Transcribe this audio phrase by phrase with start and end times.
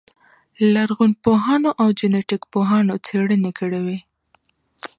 [0.73, 3.99] لرغونپوهانو او جنټیک پوهانو څېړنې کړې دي.